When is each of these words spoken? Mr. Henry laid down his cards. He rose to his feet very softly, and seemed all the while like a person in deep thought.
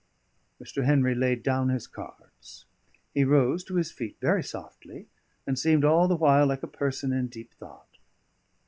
Mr. 0.59 0.83
Henry 0.83 1.13
laid 1.13 1.43
down 1.43 1.69
his 1.69 1.85
cards. 1.85 2.65
He 3.13 3.23
rose 3.23 3.63
to 3.65 3.75
his 3.75 3.91
feet 3.91 4.17
very 4.19 4.43
softly, 4.43 5.05
and 5.45 5.59
seemed 5.59 5.85
all 5.85 6.07
the 6.07 6.15
while 6.15 6.47
like 6.47 6.63
a 6.63 6.67
person 6.67 7.13
in 7.13 7.27
deep 7.27 7.53
thought. 7.53 7.99